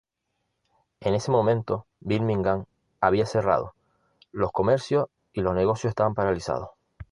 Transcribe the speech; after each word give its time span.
En 1.01 1.13
ese 1.13 1.29
momento, 1.29 1.85
Birmingham 1.99 2.65
había 3.01 3.27
cerrado: 3.27 3.75
los 4.31 4.51
comercios 4.51 5.05
y 5.31 5.41
los 5.41 5.53
negocios 5.53 5.91
estaban 5.91 6.15
paralizados. 6.15 6.69